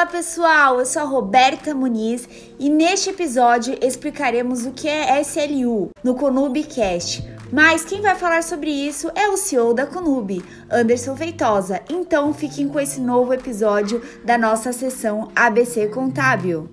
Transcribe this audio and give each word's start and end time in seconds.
Fala 0.00 0.12
pessoal, 0.12 0.78
eu 0.78 0.86
sou 0.86 1.02
a 1.02 1.04
Roberta 1.04 1.74
Muniz 1.74 2.26
e 2.58 2.70
neste 2.70 3.10
episódio 3.10 3.76
explicaremos 3.82 4.64
o 4.64 4.72
que 4.72 4.88
é 4.88 5.20
SLU 5.20 5.90
no 6.02 6.14
Conubcast. 6.14 7.22
Mas 7.52 7.84
quem 7.84 8.00
vai 8.00 8.14
falar 8.14 8.42
sobre 8.42 8.70
isso 8.70 9.12
é 9.14 9.28
o 9.28 9.36
CEO 9.36 9.74
da 9.74 9.86
Conub, 9.86 10.42
Anderson 10.70 11.14
Feitosa. 11.14 11.82
Então 11.90 12.32
fiquem 12.32 12.66
com 12.66 12.80
esse 12.80 12.98
novo 12.98 13.34
episódio 13.34 14.00
da 14.24 14.38
nossa 14.38 14.72
sessão 14.72 15.30
ABC 15.36 15.88
Contábil. 15.88 16.66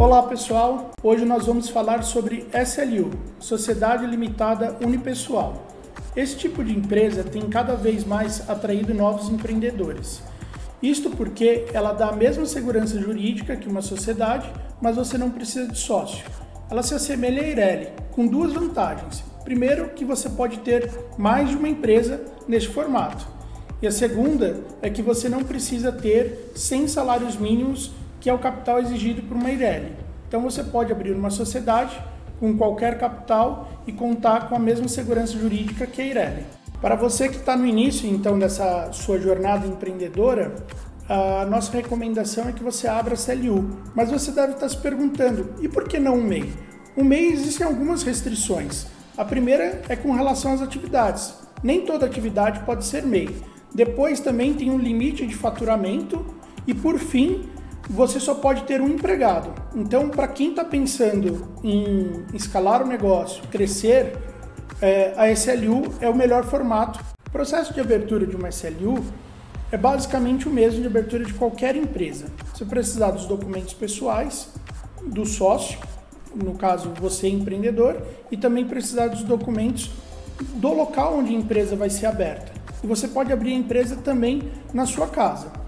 Olá 0.00 0.24
pessoal, 0.24 0.90
hoje 1.00 1.24
nós 1.24 1.46
vamos 1.46 1.68
falar 1.68 2.02
sobre 2.02 2.48
SLU, 2.52 3.12
Sociedade 3.38 4.04
Limitada 4.04 4.76
Unipessoal. 4.84 5.65
Esse 6.16 6.34
tipo 6.34 6.64
de 6.64 6.74
empresa 6.74 7.22
tem 7.22 7.42
cada 7.42 7.74
vez 7.74 8.02
mais 8.02 8.48
atraído 8.48 8.94
novos 8.94 9.28
empreendedores. 9.28 10.22
Isto 10.82 11.10
porque 11.10 11.66
ela 11.74 11.92
dá 11.92 12.08
a 12.08 12.16
mesma 12.16 12.46
segurança 12.46 12.98
jurídica 12.98 13.54
que 13.54 13.68
uma 13.68 13.82
sociedade, 13.82 14.50
mas 14.80 14.96
você 14.96 15.18
não 15.18 15.30
precisa 15.30 15.70
de 15.70 15.78
sócio. 15.78 16.24
Ela 16.70 16.82
se 16.82 16.94
assemelha 16.94 17.42
a 17.42 17.46
Ireli, 17.46 17.88
com 18.12 18.26
duas 18.26 18.54
vantagens. 18.54 19.22
Primeiro, 19.44 19.90
que 19.90 20.06
você 20.06 20.30
pode 20.30 20.60
ter 20.60 20.90
mais 21.18 21.50
de 21.50 21.56
uma 21.56 21.68
empresa 21.68 22.24
neste 22.48 22.70
formato. 22.70 23.28
E 23.82 23.86
a 23.86 23.92
segunda 23.92 24.60
é 24.80 24.88
que 24.88 25.02
você 25.02 25.28
não 25.28 25.44
precisa 25.44 25.92
ter 25.92 26.50
100 26.54 26.88
salários 26.88 27.36
mínimos, 27.36 27.92
que 28.20 28.30
é 28.30 28.32
o 28.32 28.38
capital 28.38 28.78
exigido 28.78 29.20
por 29.20 29.36
uma 29.36 29.50
Ireli. 29.50 29.92
Então 30.26 30.40
você 30.40 30.64
pode 30.64 30.90
abrir 30.90 31.12
uma 31.12 31.28
sociedade 31.28 31.94
com 32.38 32.56
qualquer 32.56 32.98
capital 32.98 33.68
e 33.86 33.92
contar 33.92 34.48
com 34.48 34.56
a 34.56 34.58
mesma 34.58 34.88
segurança 34.88 35.32
jurídica 35.38 35.86
que 35.86 36.02
a 36.02 36.04
Ireli. 36.04 36.46
Para 36.80 36.94
você 36.94 37.28
que 37.28 37.36
está 37.36 37.56
no 37.56 37.66
início 37.66 38.08
então 38.08 38.38
dessa 38.38 38.92
sua 38.92 39.18
jornada 39.18 39.66
empreendedora, 39.66 40.54
a 41.08 41.46
nossa 41.46 41.72
recomendação 41.72 42.48
é 42.48 42.52
que 42.52 42.62
você 42.62 42.88
abra 42.88 43.14
a 43.14 43.16
CLU. 43.16 43.78
Mas 43.94 44.10
você 44.10 44.30
deve 44.32 44.54
estar 44.54 44.68
se 44.68 44.76
perguntando, 44.76 45.54
e 45.60 45.68
por 45.68 45.88
que 45.88 45.98
não 45.98 46.16
um 46.16 46.22
MEI? 46.22 46.52
O 46.96 47.04
MEI 47.04 47.32
existem 47.32 47.66
algumas 47.66 48.02
restrições. 48.02 48.86
A 49.16 49.24
primeira 49.24 49.82
é 49.88 49.96
com 49.96 50.12
relação 50.12 50.52
às 50.52 50.60
atividades. 50.60 51.34
Nem 51.62 51.86
toda 51.86 52.04
atividade 52.04 52.60
pode 52.60 52.84
ser 52.84 53.04
MEI. 53.04 53.34
Depois 53.74 54.20
também 54.20 54.54
tem 54.54 54.70
um 54.70 54.78
limite 54.78 55.26
de 55.26 55.34
faturamento 55.34 56.24
e 56.66 56.74
por 56.74 56.98
fim 56.98 57.48
você 57.88 58.18
só 58.18 58.34
pode 58.34 58.62
ter 58.64 58.80
um 58.80 58.88
empregado. 58.88 59.52
Então, 59.74 60.08
para 60.08 60.28
quem 60.28 60.50
está 60.50 60.64
pensando 60.64 61.48
em 61.62 62.24
escalar 62.34 62.82
o 62.82 62.86
negócio, 62.86 63.42
crescer, 63.48 64.16
é, 64.80 65.12
a 65.16 65.30
SLU 65.30 65.94
é 66.00 66.08
o 66.08 66.14
melhor 66.14 66.44
formato. 66.44 67.00
O 67.26 67.30
processo 67.30 67.72
de 67.72 67.80
abertura 67.80 68.26
de 68.26 68.34
uma 68.34 68.48
SLU 68.48 69.04
é 69.70 69.76
basicamente 69.76 70.48
o 70.48 70.50
mesmo 70.50 70.80
de 70.80 70.86
abertura 70.86 71.24
de 71.24 71.34
qualquer 71.34 71.76
empresa. 71.76 72.26
Você 72.52 72.64
precisar 72.64 73.12
dos 73.12 73.26
documentos 73.26 73.74
pessoais 73.74 74.48
do 75.06 75.24
sócio, 75.24 75.78
no 76.34 76.54
caso 76.54 76.92
você 77.00 77.28
empreendedor, 77.28 78.02
e 78.30 78.36
também 78.36 78.66
precisar 78.66 79.08
dos 79.08 79.22
documentos 79.22 79.90
do 80.54 80.72
local 80.72 81.18
onde 81.18 81.34
a 81.34 81.38
empresa 81.38 81.76
vai 81.76 81.88
ser 81.88 82.06
aberta. 82.06 82.52
E 82.82 82.86
você 82.86 83.08
pode 83.08 83.32
abrir 83.32 83.52
a 83.52 83.56
empresa 83.56 83.96
também 83.96 84.50
na 84.74 84.86
sua 84.86 85.06
casa 85.06 85.65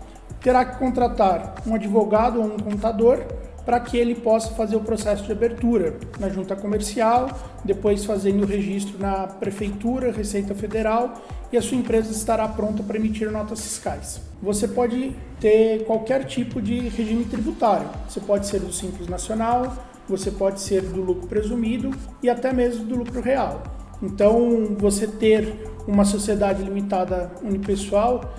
terá 0.49 0.65
que 0.65 0.79
contratar 0.79 1.57
um 1.67 1.75
advogado 1.75 2.41
ou 2.41 2.47
um 2.47 2.57
contador 2.57 3.19
para 3.67 3.79
que 3.79 3.99
ele 3.99 4.15
possa 4.15 4.55
fazer 4.55 4.77
o 4.77 4.81
processo 4.81 5.25
de 5.25 5.31
abertura 5.31 5.99
na 6.19 6.31
junta 6.31 6.57
comercial, 6.57 7.29
depois 7.63 8.07
fazendo 8.07 8.45
o 8.45 8.47
registro 8.47 8.99
na 8.99 9.27
prefeitura, 9.27 10.11
Receita 10.11 10.55
Federal 10.55 11.21
e 11.53 11.59
a 11.59 11.61
sua 11.61 11.77
empresa 11.77 12.11
estará 12.11 12.49
pronta 12.49 12.83
para 12.83 12.97
emitir 12.97 13.31
notas 13.31 13.61
fiscais. 13.61 14.23
Você 14.43 14.67
pode 14.67 15.15
ter 15.39 15.85
qualquer 15.85 16.25
tipo 16.25 16.63
de 16.63 16.79
regime 16.89 17.27
tributário. 17.27 17.91
Você 18.09 18.19
pode 18.19 18.47
ser 18.47 18.61
do 18.61 18.73
Simples 18.73 19.07
Nacional, 19.07 19.77
você 20.09 20.31
pode 20.31 20.63
ser 20.63 20.81
do 20.81 21.03
lucro 21.03 21.29
presumido 21.29 21.91
e 22.23 22.31
até 22.31 22.55
mesmo 22.55 22.87
do 22.87 22.97
lucro 22.97 23.21
real. 23.21 23.63
Então, 24.03 24.77
você 24.79 25.07
ter 25.07 25.69
uma 25.87 26.07
sociedade 26.07 26.63
limitada 26.63 27.33
unipessoal 27.43 28.33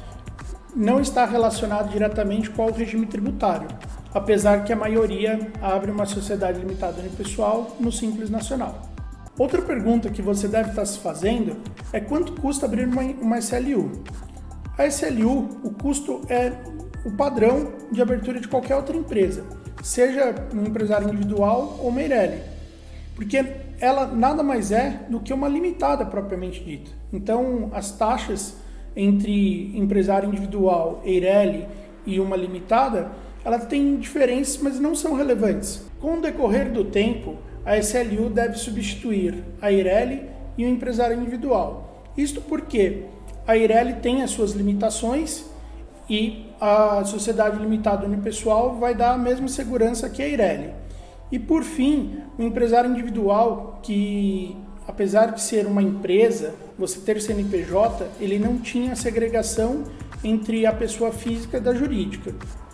não 0.75 0.99
está 0.99 1.25
relacionado 1.25 1.89
diretamente 1.89 2.49
com 2.49 2.65
o 2.65 2.71
regime 2.71 3.05
tributário, 3.05 3.67
apesar 4.13 4.63
que 4.63 4.73
a 4.73 4.75
maioria 4.75 5.51
abre 5.61 5.91
uma 5.91 6.05
sociedade 6.05 6.59
limitada 6.59 6.99
unipessoal 6.99 7.75
no 7.79 7.91
Simples 7.91 8.29
Nacional. 8.29 8.89
Outra 9.37 9.61
pergunta 9.61 10.09
que 10.09 10.21
você 10.21 10.47
deve 10.47 10.69
estar 10.69 10.85
se 10.85 10.99
fazendo 10.99 11.57
é 11.93 11.99
quanto 11.99 12.33
custa 12.33 12.65
abrir 12.65 12.87
uma, 12.87 13.01
uma 13.01 13.39
SLU? 13.39 14.03
A 14.77 14.85
SLU, 14.85 15.61
o 15.63 15.71
custo 15.71 16.21
é 16.29 16.51
o 17.05 17.11
padrão 17.11 17.71
de 17.91 18.01
abertura 18.01 18.39
de 18.39 18.47
qualquer 18.47 18.75
outra 18.75 18.95
empresa, 18.95 19.45
seja 19.81 20.35
um 20.53 20.65
empresário 20.65 21.07
individual 21.07 21.79
ou 21.79 21.89
uma 21.89 22.01
Eireli, 22.01 22.41
porque 23.15 23.45
ela 23.79 24.07
nada 24.07 24.43
mais 24.43 24.71
é 24.71 25.05
do 25.09 25.19
que 25.19 25.33
uma 25.33 25.47
limitada 25.47 26.05
propriamente 26.05 26.63
dita. 26.63 26.91
Então, 27.11 27.69
as 27.73 27.91
taxas 27.91 28.55
entre 28.99 29.71
empresário 29.77 30.27
individual, 30.27 31.01
Eireli 31.05 31.65
e 32.05 32.19
uma 32.19 32.35
limitada, 32.35 33.11
ela 33.45 33.57
tem 33.57 33.95
diferenças, 33.95 34.61
mas 34.61 34.79
não 34.79 34.93
são 34.93 35.15
relevantes. 35.15 35.85
Com 36.01 36.17
o 36.17 36.21
decorrer 36.21 36.71
do 36.71 36.83
tempo, 36.83 37.37
a 37.65 37.77
SLU 37.77 38.29
deve 38.29 38.57
substituir 38.57 39.43
a 39.61 39.71
Eireli 39.71 40.23
e 40.57 40.65
o 40.65 40.67
empresário 40.67 41.15
individual. 41.15 42.11
Isto 42.17 42.41
porque 42.41 43.03
a 43.47 43.55
Eireli 43.55 43.93
tem 43.93 44.21
as 44.21 44.31
suas 44.31 44.51
limitações 44.51 45.45
e 46.09 46.45
a 46.59 47.03
sociedade 47.05 47.57
limitada 47.57 48.05
unipessoal 48.05 48.75
vai 48.75 48.93
dar 48.93 49.13
a 49.13 49.17
mesma 49.17 49.47
segurança 49.47 50.09
que 50.09 50.21
a 50.21 50.27
Eireli. 50.27 50.73
E 51.31 51.39
por 51.39 51.63
fim, 51.63 52.19
o 52.37 52.43
empresário 52.43 52.89
individual 52.89 53.79
que 53.81 54.57
apesar 54.89 55.27
de 55.27 55.41
ser 55.41 55.67
uma 55.67 55.83
empresa, 55.83 56.55
você 56.77 56.99
ter 56.99 57.21
CNPJ, 57.21 58.07
ele 58.19 58.39
não 58.39 58.57
tinha 58.57 58.95
segregação 58.95 59.83
entre 60.23 60.65
a 60.65 60.73
pessoa 60.73 61.11
física 61.11 61.61
da 61.61 61.75
jurídica. 61.75 62.33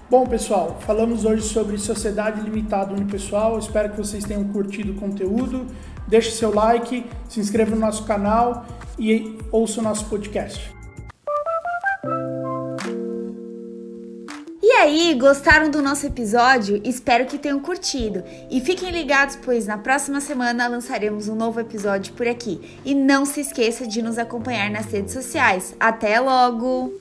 Bom, 0.10 0.26
pessoal, 0.26 0.78
falamos 0.80 1.26
hoje 1.26 1.42
sobre 1.44 1.78
sociedade 1.78 2.40
limitada 2.40 2.94
unipessoal. 2.94 3.60
Espero 3.60 3.90
que 3.90 3.98
vocês 3.98 4.24
tenham 4.24 4.46
curtido 4.46 4.94
o 4.94 4.96
conteúdo. 4.96 5.68
Deixe 6.08 6.32
seu 6.32 6.54
like, 6.54 7.06
se 7.28 7.42
inscreva 7.42 7.76
no 7.76 7.82
nosso 7.82 8.06
canal 8.06 8.66
e 8.98 9.38
ouça 9.52 9.82
o 9.82 9.84
nosso 9.84 10.06
podcast. 10.06 10.74
Aí, 14.86 15.16
gostaram 15.16 15.72
do 15.72 15.82
nosso 15.82 16.06
episódio? 16.06 16.80
Espero 16.84 17.26
que 17.26 17.40
tenham 17.40 17.60
curtido. 17.60 18.24
E 18.52 18.62
fiquem 18.62 18.92
ligados, 18.92 19.36
pois 19.36 19.66
na 19.66 19.80
próxima 19.80 20.22
semana 20.22 20.68
lançaremos 20.68 21.28
um 21.28 21.36
novo 21.36 21.60
episódio 21.60 22.14
por 22.14 22.28
aqui. 22.28 22.62
E 22.86 22.94
não 22.94 23.26
se 23.26 23.42
esqueça 23.42 23.88
de 23.88 24.02
nos 24.02 24.20
acompanhar 24.20 24.70
nas 24.70 24.86
redes 24.86 25.14
sociais. 25.14 25.76
Até 25.80 26.20
logo! 26.20 26.94